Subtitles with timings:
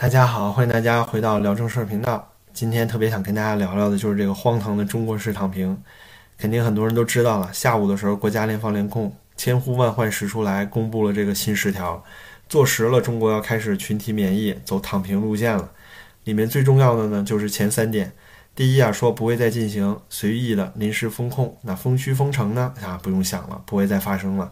[0.00, 2.26] 大家好，欢迎大家回到聊正事儿频道。
[2.54, 5.76] 今天特别想跟大家聊聊的就是这个荒唐的中国式躺平。
[6.38, 12.02] 肯定很多人都知道了，下午的时候，国家联防联控千呼万唤始出来，公布了这个新十条，
[12.48, 15.70] 坐实了中国要开始群体免疫，走躺平路线了。
[16.24, 18.10] 里面最重要的呢，就是前三点。
[18.54, 24.50] 第一啊，说不会再进行随意的临时封控，那封区封城呢啊，不用想了，不会再发生了。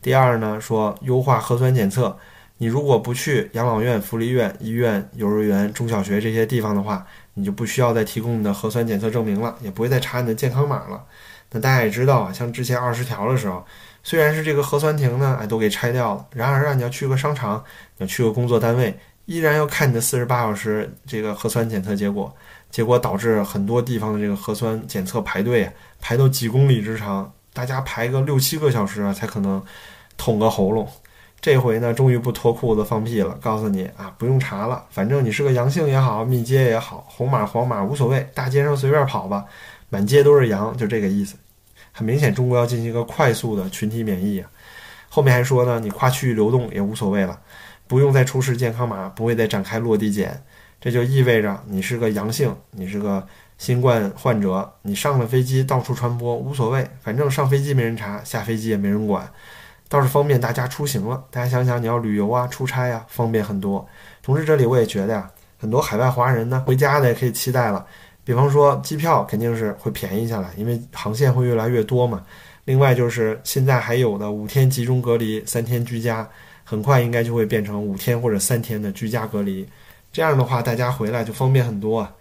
[0.00, 2.18] 第二呢，说优化核酸检测。
[2.58, 11.04] 你如果不去养老院、福利院、医院、幼儿园、中小学这些地方的话，你就不需要再提供你的核酸检测证明了，也不会再查你的健康码了。
[11.50, 13.64] 那大家也知道啊，像之前二十条的时候，
[14.02, 17.62] 虽然是这个核酸亭呢，哎，都给拆掉了，然而啊，你要去个商场，
[17.98, 22.34] 要去个工作单位，依然要看你的四十八小时这个核酸检测结果，
[22.70, 29.62] 结果导致很多地方的这个核酸检测排队啊排到几公里之长，大家排个六七个小时啊，才可能
[30.16, 30.88] 捅个喉咙。
[31.46, 39.44] 这回呢，终于不脱裤子放屁了，告诉你啊，不用查了，反正你是个阳性也好，密接也好，红码黄码无所谓，大街上随便跑吧，
[39.88, 41.36] 满街都是阳，就这个意思。
[41.92, 44.50] 很明显，中国要进行一个快速的群体免疫啊。
[45.08, 47.38] 后面还说呢，你跨区域流动也无所谓了，
[47.86, 50.42] 不用再出示健康码，不会再展开落地检，
[50.80, 53.24] 这就意味着你是个阳性，你是个
[53.56, 59.30] 新冠患者，你上了飞机到处传播无所谓，反正上飞机没人查，下飞机也没人管。
[59.88, 61.22] 倒是方便大家出行了。
[61.30, 63.86] 大家想想，你要旅游啊、出差啊，方便很多。
[64.22, 67.86] 同时，这里我也觉得呀，很多海外华人呢，回家呢也可以期待了。
[68.24, 72.24] 比方说，机票肯定是会便宜下来，因为航线会越来越多嘛。
[72.64, 76.28] 另外，就是现在还有的五天集中隔离、三天居家，
[76.64, 79.64] 很快应该就会变成五天或者三天的居家隔离。
[80.10, 82.12] 这样的话，大家回来就方便很多啊。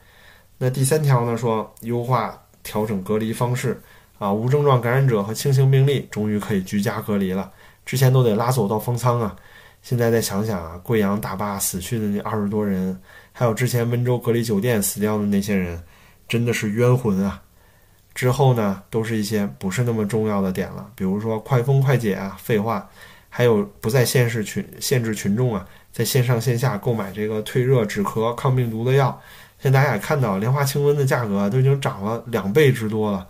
[0.60, 3.82] 那第三条呢，说优化调整隔离方式。
[4.18, 7.52] 啊，无症状感染者和轻型病例终于可以居家隔离了，
[7.86, 9.36] 之前都得拉走到封舱啊。
[9.82, 13.00] 现在再想想啊，贵阳大坝死去的那二十多人，
[13.32, 15.80] 还有之前温州隔离酒店死掉的那些人，
[16.28, 17.42] 真的是冤魂啊。
[18.16, 22.90] 之后呢，都是一些不是那么重要的点了，比如说快封快解啊，废话，
[23.30, 29.22] 还有不再限制群限制群众啊，在线上线下购买这个退热止咳抗病毒的药。
[29.59, 33.28] 现在大家也看到，莲花清瘟的价格都已经涨了两倍之多了。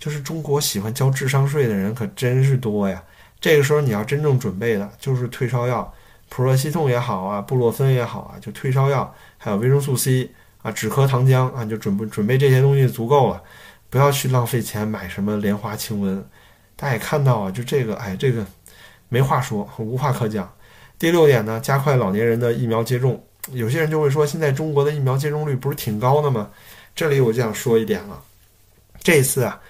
[0.00, 3.00] 就是中国喜欢交智商税的人可真是多呀！
[3.38, 5.94] 这个时候你要真正准备的就是退烧药，
[6.30, 10.30] 普洛西痛也好啊，布洛芬也好啊，就退烧药，还有维生素 C
[10.62, 13.42] 啊，止咳糖浆啊，就准备准备这些东西足够了，
[13.90, 16.22] 不要去浪费钱买什么莲花清瘟。
[16.76, 18.44] 大家也看到啊，就这个，哎，这个
[19.10, 20.50] 没话说，无话可讲。
[20.98, 23.22] 第六点呢，加快老年人的疫苗接种。
[23.52, 26.48] 有些人就会说，现在中国的疫苗接种率不是挺高的吗？
[26.94, 28.22] 这里我就想说一点了，
[29.02, 29.60] 这次啊。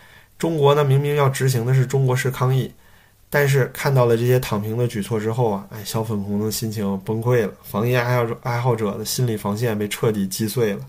[0.40, 2.72] 中国呢，明明要执行的是中国式抗疫，
[3.28, 10.80] 但是看到了这些躺平的举措之后啊，哎，小粉红的心情崩溃了，防疫爱好者爱好者的心理防线被彻底击碎了。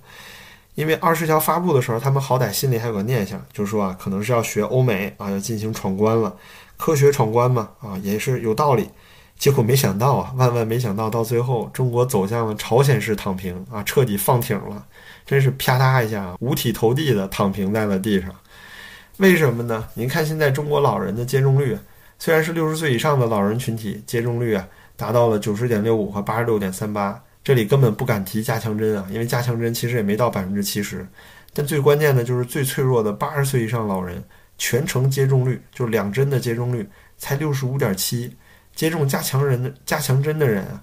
[0.75, 6.33] 因为二十条发布的时候，他们好歹心里还有个念想，就是说啊，可能是要学欧美啊，要进行闯关了，
[6.77, 8.89] 科学闯关嘛，啊，也是有道理。
[9.37, 14.85] 结果没想到啊，万万没想到，到最后中国走向了朝鲜式躺平啊，彻底放挺了，
[15.25, 18.33] 真是啪嗒一下五体投地的躺平在了地上。
[19.17, 19.87] 为什么呢？
[19.93, 21.77] 您看现在中国老人的接种率，
[22.17, 31.05] 虽然是六十岁以上的老人群体接种率啊达到了九十点六五和八十六点三八，这里根本不敢提加强针啊，因为加强针其实也没到百分之七十。
[31.53, 34.23] 但最关键的就是最脆弱的八十岁以上老人，
[34.57, 38.35] 全程接种率就两针的接种率才六十五点七，
[38.73, 40.81] 接种加强人的加强针的人啊，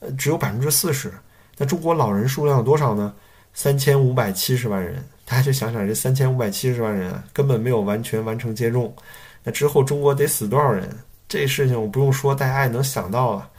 [0.00, 1.12] 呃只有百分之四十。
[1.58, 3.12] 那中国老人数量有多少呢？
[3.52, 5.04] 三千五百七十万人。
[5.24, 8.94] 大家就想想，这三千五百七十万人啊根本没有完全完成接种，
[9.42, 10.88] 那之后中国得死多少人？
[11.26, 13.50] 这事情我不用说，大家也能想到了。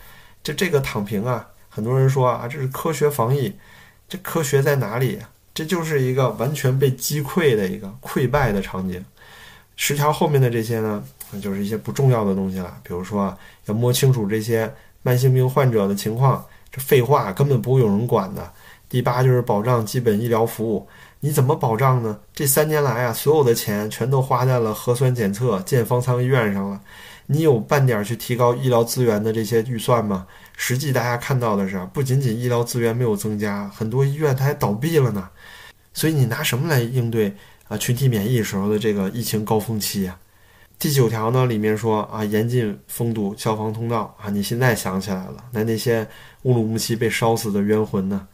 [0.44, 3.52] 这这个躺平啊，很多人说啊，这是科学防疫，
[4.08, 5.20] 这科学在哪里？
[5.56, 9.04] 这就是一个完全被击溃的一个溃败的场景。
[9.76, 11.04] 十条后面的这些呢，
[11.42, 12.78] 就是一些不重要的东西了。
[12.84, 14.72] 比如说啊，要摸清楚这些
[15.02, 18.52] 慢性病患者的情况，这废话根本不会有人管的。
[18.88, 20.88] 第八就是保障基本医疗服务。
[21.26, 22.20] 你怎么保障呢？
[22.36, 26.80] 这三年来啊，所有的钱全都花在了核酸检测、建方舱医院上了。
[27.26, 30.28] 你有半点去提高医疗资源的这些预算吗？
[30.56, 35.28] 实际大家看到的是，不仅仅医疗资源没有增加，很多医院它还倒闭了呢。
[35.96, 37.34] 所以你拿什么来应对
[37.68, 40.16] 啊群体免疫时候的这个疫情高峰期啊？
[40.78, 44.30] 第九条呢，里面说啊，严禁封堵消防通道啊。
[44.30, 46.08] 你现在想起来了，那那些
[46.44, 48.28] 乌鲁木齐被烧死的冤魂呢？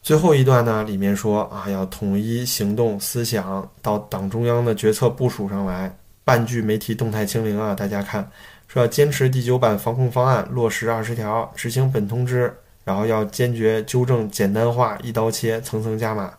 [0.00, 7.74] 最后一段呢，里面说啊，要统一行动思想到党中央的决策部署上来，半句没提动态清零啊。
[7.74, 8.26] 大家看，
[8.68, 12.54] 说要坚持第九版防控方案，落实二十条，执行本通知，
[12.84, 16.32] 然后要坚决纠正简单化、一刀切、层层加码。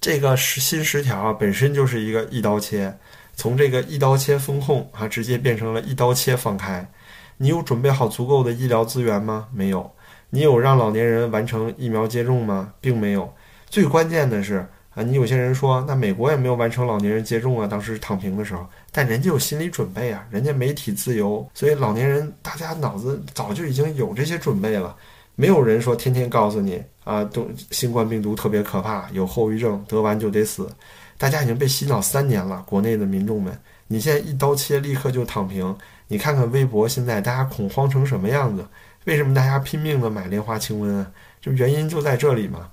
[0.00, 2.92] 这个十新十条啊，本身就是一个一刀切，
[3.36, 6.90] 从这个一刀切风控啊，直接变成了一刀切放开。
[7.36, 9.46] 你有准备好足够的医疗资源吗？
[9.52, 9.88] 没有。
[10.30, 12.72] 你有让老年人完成疫苗接种吗？
[12.80, 13.32] 并没有。
[13.68, 24.96] 最关键的是啊，你有些人说，那美国也没有完成老年人接种啊，当时躺平的时候，但人家有心理准备啊，人家媒体自由，所以老年人大家脑子早就已经有这些准备了。
[25.34, 30.68] 没有人说天天告诉你啊，都新冠病毒特别可怕，有后遗症，得完就得死。
[31.16, 35.76] 大家已经被洗脑三年了，国内的民众们，你现在一刀切，立刻就躺平。
[36.08, 38.66] 你看看微博，现在大家恐慌成什么样子？
[39.08, 41.10] 为什么大家拼命的买莲花清瘟啊？
[41.40, 42.68] 就原因就在这里嘛。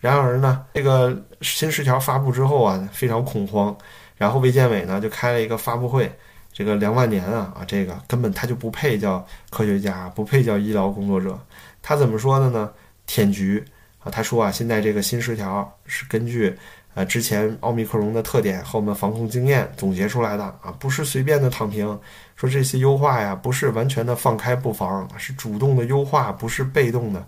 [0.00, 3.74] 然而呢，这个新十条发布之后啊，非常恐慌。
[4.18, 6.12] 然后卫健委呢就开了一个发布会，
[6.52, 11.38] 这个梁万年啊啊，这个根本他就不配叫科学家，不配叫医疗工作者。
[11.80, 12.70] 他怎么说的呢？
[13.06, 13.64] 舔菊
[14.00, 14.10] 啊！
[14.10, 16.54] 他说啊，现在这个新十条是根据
[16.98, 21.86] 呃之前奥密克戎的特点和我们防控经验总结出来的啊，不是随便的躺平。
[22.34, 27.24] 说这些优化呀，不是完全的放开不防，是主动的优化，不是被动的。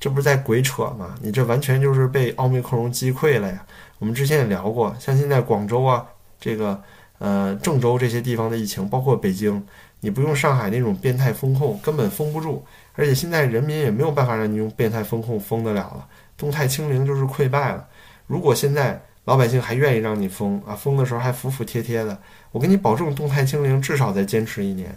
[0.00, 1.14] 这不是在鬼扯吗？
[1.22, 3.64] 你这完全就是被奥密克戎击溃了呀！
[4.00, 6.04] 我们之前也聊过，像现在广州啊，
[6.40, 6.82] 这个
[7.18, 9.64] 呃郑州这些地方的疫情，包括北京，
[10.00, 12.64] 你不用上海那种变态风控，根本封不住。
[12.96, 16.04] 而且现在人民也没有办法让你用变态风控封得了了，
[16.36, 17.86] 动态清零就是溃败了。
[18.26, 22.18] 如果现在老百姓还愿意让你封啊，封的时候还服服帖帖的，
[22.52, 24.96] 我给你保证，动态清零至少再坚持一年。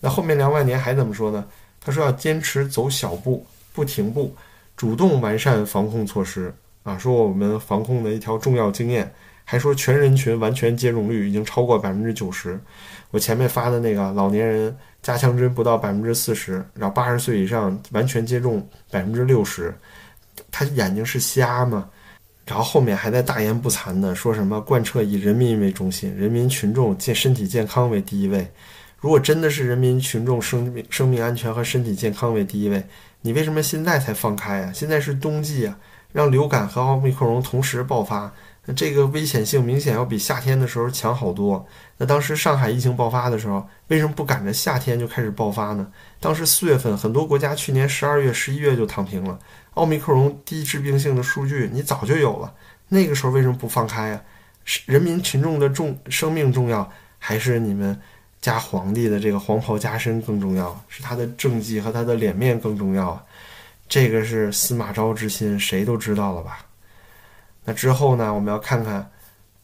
[0.00, 1.44] 那后面两万年还怎么说呢？
[1.80, 4.34] 他说要坚持走小步，不停步，
[4.76, 6.96] 主动完善防控措施啊。
[6.98, 9.12] 说我们防控的一条重要经验，
[9.44, 12.58] 还说全人群完全接种率已经超过百分之九十。
[13.10, 14.76] 我前面发的那个老年人。
[15.04, 19.70] 加强针不到百分之四十，然后八十岁以上完全接种百分之六十，
[20.50, 21.90] 他眼睛是瞎吗？
[22.46, 28.50] 然后后面还在大言不惭的说什么贯彻以人民为中心，人民群众健身体健康为第一位。
[28.98, 32.82] 如果真的是人民群众生命生命安全和身体健康为第一位，
[33.20, 34.72] 你为什么现在才放开啊？
[34.72, 35.76] 现在是冬季啊，
[36.12, 38.32] 让流感和奥密克戎同时爆发。
[38.66, 41.66] 那这个危险性明显要比夏天的时候强好多。
[41.98, 45.86] 那当时上海疫情爆发的时候，为什么不赶着夏天就开始爆发呢？
[46.18, 49.38] 当时四月份，很多国家去年十二月、十一月就躺平了。
[49.74, 52.52] 奥密克戎低致病性的数据你早就有了，
[52.88, 54.20] 那个时候为什么不放开呀？
[54.64, 57.98] 是人民群众的重生命重要，还是你们
[58.40, 60.84] 家皇帝的这个黄袍加身更重要？
[60.88, 63.20] 是他的政绩和他的脸面更重要？
[63.86, 66.64] 这个是司马昭之心，谁都知道了吧？
[67.64, 68.32] 那之后呢？
[68.32, 69.10] 我们要看看，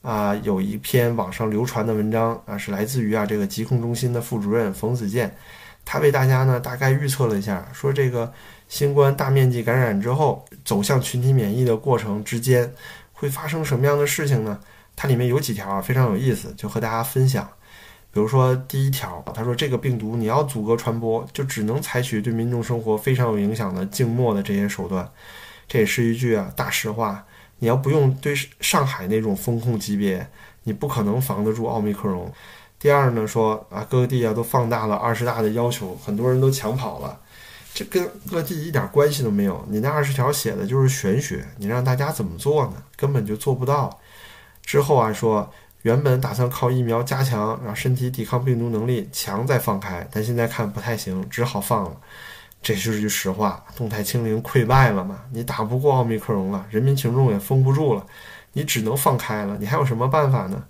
[0.02, 5.34] 啊，有一篇网上流传的文章啊，是来自于啊这个疾控中心的副主任冯子健，
[5.84, 8.32] 他为大家呢大概预测了一下，说这个
[8.68, 12.72] 新冠大面积感染之后走向群体免疫的过程之间
[13.12, 14.60] 会发生什么样的事情呢？
[14.94, 17.48] 它里面有几条啊非常有意思，就和大家分享。
[18.12, 25.08] 比如说第一条，他说这个病毒你要阻隔传播，就只能采取对民众生活非常有影响的静默的这些手段，
[25.66, 27.24] 这也是一句啊大实话。
[27.60, 30.26] 你要不用对上海那种风控级别，
[30.64, 32.32] 你不可能防得住奥密克戎。
[32.80, 37.20] 第二呢，说啊，各地啊都放大了二十大的要求，很多人都抢跑了，
[37.74, 39.62] 这跟各地一点关系都没有。
[39.68, 42.82] 你那二十条写的就是玄学，你让大家怎么做呢？
[42.96, 44.00] 根本就做不到。
[44.62, 45.52] 之后啊，说
[45.82, 51.94] 原本打算靠疫苗加强，让身体抵抗病毒能力强再放开，但现在看不太行，只好放了。
[52.62, 55.20] 这就是句实话，动态清零溃败了嘛？
[55.32, 58.06] 你打不过奥密克戎了，人民群众也封不住了，
[58.54, 59.58] 你只能放开了。
[59.60, 60.62] 你还有什么办法呢？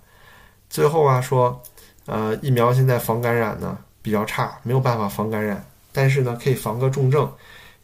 [0.69, 1.61] 最后啊，说，
[2.05, 7.31] 呃，疫苗现在防感染呢比较差，没有办法防感染，但是呢可以防个重症，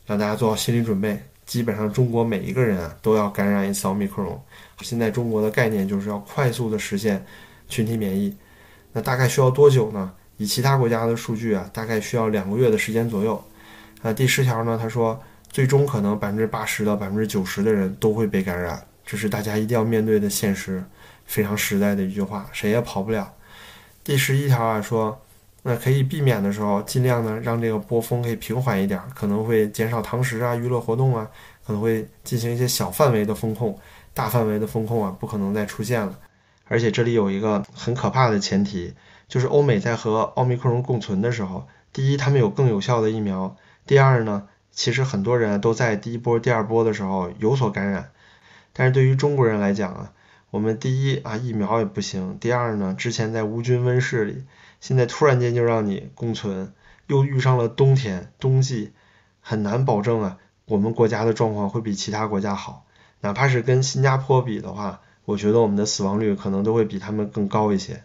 [0.05, 1.21] 让大家做好心理准备。
[1.45, 4.37] 基本上中国每一个人啊都要感染一次奥密克戎。
[4.81, 7.25] 现在中国的概念就是要快速的实现
[7.69, 8.35] 群体免疫，
[8.91, 10.11] 那大概需要多久呢？
[10.35, 13.41] 以其他国家的数据啊，大概需要两个月的时间左右。
[14.01, 14.77] 啊，第十条呢？
[14.79, 15.19] 他说，
[15.49, 20.83] 最终可能百分之八十到百分之九十的人都会被感染，这是大家一定要面对的现实，
[21.25, 23.33] 非常实在的一句话，谁也跑不了。
[24.07, 25.21] 第十一条啊，说，
[25.63, 31.29] 那可以避免的时候，尽量呢让这个波峰可以平缓一点，可能会减少堂食啊、娱乐活动啊，
[31.65, 33.77] 可能会进行一些小范围的风控，
[34.13, 36.17] 大范围的风控啊，不可能再出现了。
[36.69, 38.93] 而且这里有一个很可怕的前提，
[39.27, 43.57] 就是欧美在和奥密克戎共存的时候，第一，他们有更有效的疫苗。
[43.85, 48.11] 第二呢，其实很多人都在第一波、第二波的时候有所感染，
[48.71, 50.13] 但是对于中国人来讲啊，
[50.57, 54.43] 我们第一啊疫苗也不行，第二呢，之前在无菌温室里，
[54.81, 56.73] 现在突然间就让你共存，
[57.05, 58.91] 又遇上了冬天、冬季，
[59.39, 62.87] 很难保证啊我们国家的状况会比其他国家好，
[63.21, 68.03] 哪怕是跟新加坡比的话，我觉得我们的死亡率可能都会比他们更高一些。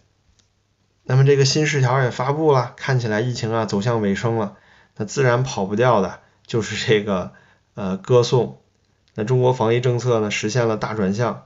[1.05, 4.59] 那么这个新十条也发布了，看起来疫情啊走向尾声了，
[4.99, 7.33] 那自然跑不掉的就是这个
[7.73, 8.59] 呃歌颂。
[9.15, 11.45] 那中国防疫政策呢实现了大转向，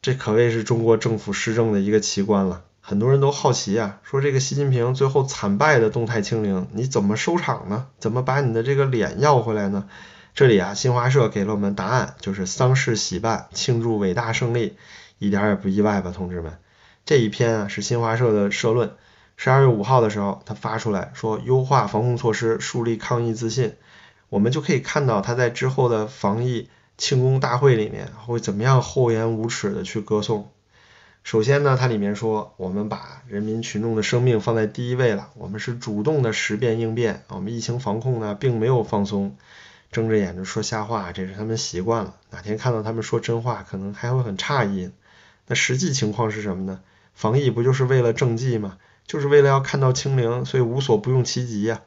[0.00, 2.64] 这可谓是中国政府施政的一个奇观了。
[2.80, 7.86] 很多人都好奇啊，说这个习近平最后惨败的动态清零，你怎么收场呢？
[7.98, 9.88] 怎么把你的这个脸要回来呢？
[10.34, 14.76] 这里啊，新华社给了我们答案，就是丧事喜办，庆祝伟大胜利，
[15.18, 16.58] 一点也不意外吧，同志们。
[17.04, 18.92] 这一篇啊是新华社的社论，
[19.36, 23.74] 十二月五号的时候他发出来说，优化防控措施，树立抗疫自信。
[24.30, 30.50] 我们就可以看到他在之后的防疫庆功大会里面会怎么样厚颜无耻的去歌颂。
[31.22, 39.36] 首先呢，它里面说，我们把人民群众的生命放在第一位了，我们是主动的识变应变，我们疫情防控呢并没有放松。
[39.90, 42.14] 睁着眼睛说瞎话，这是他们习惯了。
[42.30, 44.90] 哪天看到他们说真话，可能还会很诧异。
[45.46, 46.80] 那实际情况是什么呢？
[47.14, 48.76] 防疫不就是为了政绩吗？
[49.06, 51.80] 就是为了要看到清零，所以无所不用其极呀。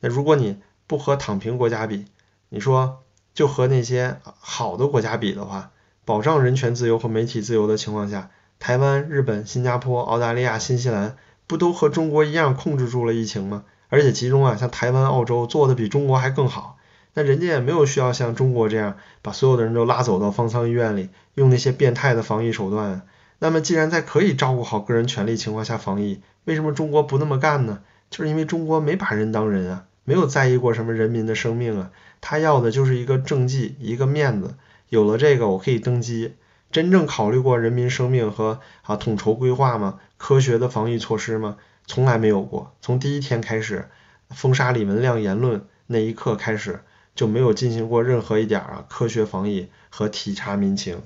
[0.00, 0.56] 那如果你
[0.86, 2.06] 不和躺平国家比，
[2.48, 3.03] 你说
[3.34, 5.70] 就和那些好的国家比的话，
[6.04, 13.64] 保障人权自由和媒体自由的情况下，台湾、日本、新加坡、澳大利亚、新西兰不都和中国一样控制住了疫情吗？
[13.88, 16.78] 而且其中啊，像台湾、澳洲做的比中国还更好。
[17.12, 23.02] 那人家也没有需要像中国这样把所有的人都拉走到方舱医院里，用那些变态的防疫手段。
[23.38, 27.80] 那么既然在可以照顾好个人权利情况下防疫，为什么中国不那么干呢？
[28.10, 34.54] 就是因为中国没把人当人啊，没有在意过什么人民的生命啊，他要的就是一个政绩，一个面子。
[34.88, 36.34] 有了这个，我可以登基。
[36.70, 40.00] 真正考虑过人民生命和啊统筹规划吗？
[40.16, 41.56] 科学的防疫措施吗？
[41.86, 42.74] 从来没有过。
[42.80, 43.88] 从第一天开始
[44.30, 46.80] 封杀李文亮言论那一刻开始。
[47.14, 51.00] 就没有进行过任何一点啊科学防疫和体察民情。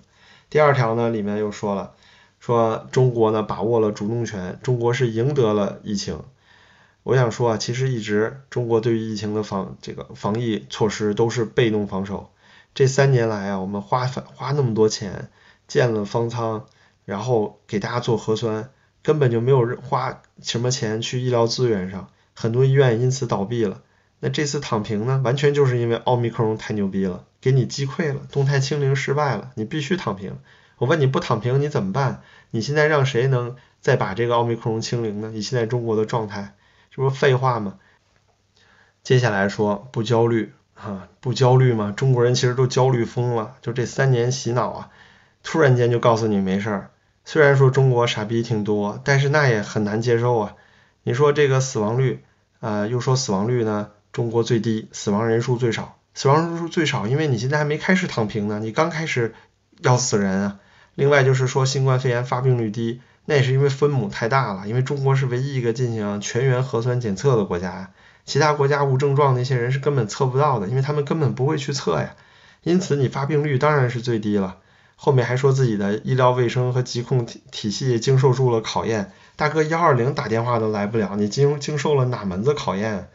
[0.49, 1.93] 第二条呢，里面又说了，
[2.41, 6.23] 说中国呢把握了主动权，中国是赢得了疫情。
[7.09, 12.29] 我想说啊，其实一直中国对于疫情的防这个防疫措施都是被动防守。
[12.75, 15.31] 这三年来啊，我们花花那么多钱
[15.67, 16.67] 建了方舱，
[17.07, 18.69] 然后给大家做核酸，
[19.03, 23.81] 根本就没有花什么钱去医疗资源上，很多医院因此倒闭了。
[24.21, 30.37] 那这次躺平呢，完全就是因为奥密克戎太牛逼了，给你击溃了，动态清零失败了，你必须躺平。
[30.77, 32.21] 我问你不躺平你怎么办？
[32.51, 35.31] 你现在让谁能再把这个奥密克戎清零呢？
[35.33, 36.55] 你现在中国的状态，
[36.99, 37.79] 这不废话吗？
[39.05, 41.95] 接下来说不焦虑啊，不焦虑吗？
[41.97, 44.91] 中国人其实都焦虑疯了，就这三年洗脑啊，
[45.45, 46.91] 突然间就告诉你没事儿。
[47.25, 50.57] 虽然说中国傻逼挺多，但是那也很难接受啊。
[51.05, 52.25] 你说这个死亡率，
[52.59, 53.93] 呃，又说死亡率呢？
[54.11, 59.37] 中国最低，死亡人数最少，死亡人数最少，因为你现在还没开始躺平呢，你刚开始
[59.83, 60.59] 要死人啊。
[60.97, 63.01] 另外就是说新冠肺炎发病率低，
[63.31, 67.91] 那也是因为分母太大了，因为中国是唯一一个进行全员核酸检测的国家呀，
[68.25, 72.17] 其他国家无症状那些人是根本测不到的，因为他们根本不会去测呀，
[72.63, 74.57] 因此你发病率当然是最低了。
[74.97, 83.11] 后面还说自己的医疗卫生和疾控体体系经受住了考验，大哥幺二零打电话都来不了，你经经受了哪门子考验？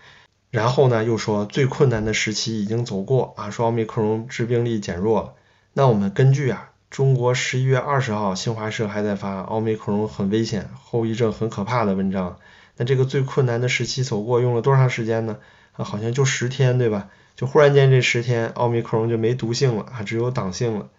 [0.51, 5.33] 然后呢，又说最困难的时期已经走过啊，说奥密克戎致病力减弱了。
[5.73, 12.37] 那我们根据啊，中国十一月二十号新华社还在发奥密克戎很危险、后遗症很可怕的文章。
[12.77, 15.39] 那这个最困难的时期走过用了多长时间呢？
[15.71, 17.09] 啊，好像就十天对吧？
[17.35, 20.89] 就忽然间这十天奥密克戎就没毒性了啊，只有党性了，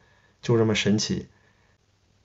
[0.43, 1.29] 就这么神奇。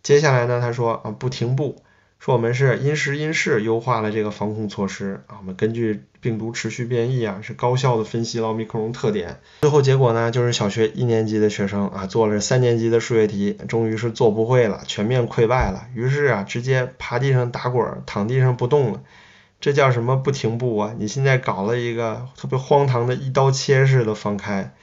[0.01, 1.83] 接下来呢，他说啊，不停步。
[2.19, 9.39] 说我们是因时因势优化了这个防控措施啊，我们根据病毒持续变异啊，是高效的分析了奥密克戎特点。
[9.61, 15.87] 最后结果呢，就是小学一年级的学生啊，做了三年级的数学题，终于是做不会了，全面溃败了。
[15.95, 19.01] 于是啊，直接趴地上打滚，躺地上不动了。
[19.61, 20.93] 这叫什么不停步啊？
[20.99, 24.73] 你现在搞了一个特别荒唐的一刀切式的放开，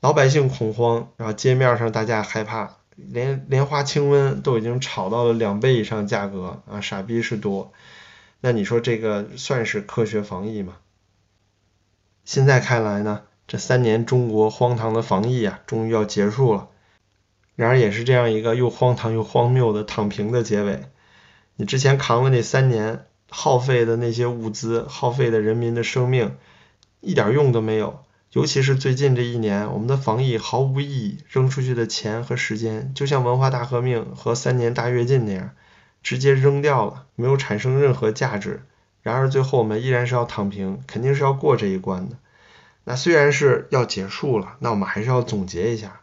[0.00, 2.78] 老百姓恐慌，然后街面上大家害怕。
[2.96, 7.72] 连莲花清瘟都已经炒到了两倍以上价格啊，傻逼是多。
[8.40, 10.76] 那你说这个算是科学防疫吗？
[12.24, 16.68] 现在看来呢，这三年中国荒唐的防疫啊，终于要结束了。
[17.54, 20.84] 然而也是这样一个又荒唐又荒谬的躺平的结尾。
[21.56, 26.36] 你之前扛了那三年，耗费的那些物资，耗费的人民的生命，
[27.00, 28.04] 一点用都没有。
[28.32, 35.50] 尤其是最近这一年，我们的防疫毫无意义，扔出去的钱和时间，就像文化大革命和三年大跃进那样，
[36.02, 38.62] 直接扔掉了，没有产生任何价值。
[39.02, 42.16] 然而最后我们依然是要躺平，肯定是要过这一关的。
[42.84, 46.00] 那虽然是要结束了，那我们还是要总结一下。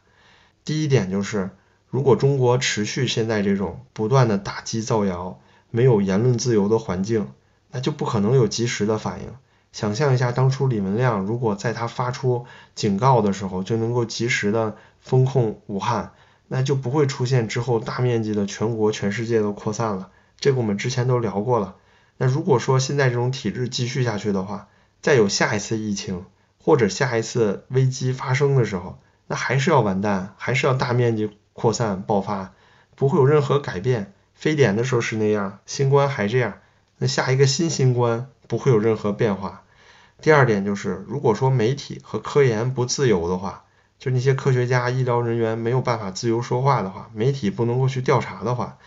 [0.64, 1.50] 第一点就是，
[1.90, 7.32] 如果中国持续现在这种不断的打击造谣、没有言论自由的环境，
[7.72, 9.34] 那就不可能有及时的反应。
[9.72, 12.46] 想象一下，当初李文亮如果在他发出
[12.76, 16.14] 警告的时候就能够及时的封控武汉，
[16.48, 20.10] 那就不会出现之后大面积的全国、全世界的扩散了。
[20.40, 21.76] 这个我们之前都聊过了。
[22.18, 24.68] 那如果说现在这种体制继续下去的话，
[25.02, 26.26] 再有下一次疫情
[26.62, 32.54] 或者下一次危机发生的时候，那还是要完蛋，还是要大面积扩散爆发，
[32.96, 34.14] 不会有任何改变。
[34.34, 36.56] 非典的时候是那样，新冠还这样，
[36.98, 39.64] 那下一个新新冠不会有任何变化。
[40.22, 43.64] 第二点就是，如果说媒体和科研不自由的话，
[44.00, 48.78] 就那些科学家、医疗人员没有办法自由说话的话，媒体不能够去调查的话，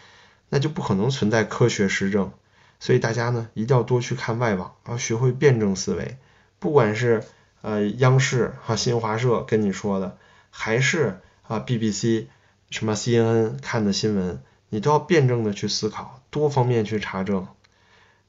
[0.51, 2.33] 那就不可能存在科学实证。
[2.81, 6.19] 所以大家呢一定要多去看外网，要学会辩证思维。
[6.59, 7.25] 不管是
[7.61, 10.19] 呃央视和新华社跟你说的，
[10.51, 12.27] 还是啊 BBC
[12.71, 17.47] 什么 CNN 看的新闻，你都要辩证的去思考，多方面去查证。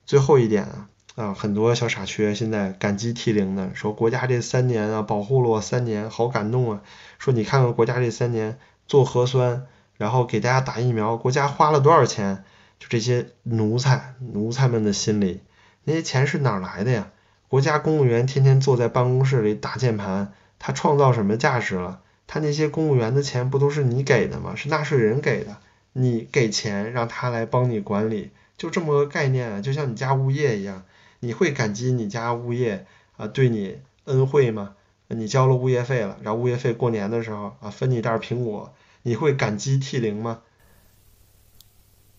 [0.05, 6.81] 最后一点啊啊，很多小傻缺现在感激涕零的说国家这三年啊保护了我三年，好感动啊。
[7.19, 9.67] 说你看看国家这三年做核酸，
[9.97, 12.43] 然后给大家打疫苗，国家花了多少钱？
[12.79, 15.41] 就这些奴才，奴才们的心里，
[15.83, 17.11] 那些钱是哪来的呀？
[17.47, 22.01] 国家公务员天天坐在办公室里打键盘，他创造什么价值了？
[22.25, 24.55] 他那些公务员的钱不都是你给的吗？
[24.55, 25.57] 是纳税人给的，
[25.93, 30.83] 你给钱让他来帮你管理，就这么个概念啊，就像你家物业一样，
[31.23, 34.75] 你会感激你家物业啊对你恩惠吗？
[35.07, 40.41] 你交了物业费了，然后物业费过年的时候啊分你袋苹果，你会感激涕零吗？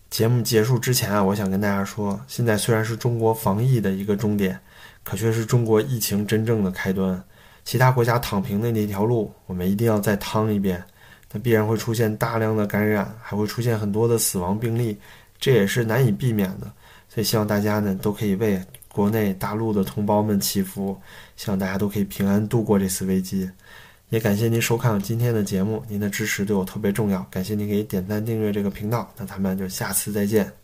[0.09, 4.59] 节目结束之前啊，我想跟大家说，现在虽然是中国防疫的一个终点，
[5.03, 7.23] 可却是中国疫情真正的开端。
[7.63, 10.83] 其他国家躺平的那条路，我们一定要再趟一遍。
[11.31, 14.97] 那必然会出现大量的感染，还会出现很多的死亡病例，
[15.39, 16.73] 这也是难以避免的。
[17.09, 18.61] 所以希望大家呢，都可以为
[18.95, 20.97] 国内大陆的同胞们祈福，
[21.37, 23.51] 希望大家都可以平安度过这次危机。
[24.11, 27.21] 也感谢您收看今天的节目，您的支持对我特别重要。
[27.29, 30.64] 感谢您可以点赞订阅这个频道，那咱们就下次再见。